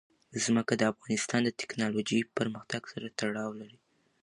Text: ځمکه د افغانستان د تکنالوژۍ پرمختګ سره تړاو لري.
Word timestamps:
ځمکه 0.43 0.73
د 0.77 0.81
افغانستان 0.93 1.41
د 1.45 1.49
تکنالوژۍ 1.61 2.19
پرمختګ 2.37 2.81
سره 2.93 3.07
تړاو 3.19 3.51
لري. 3.61 3.79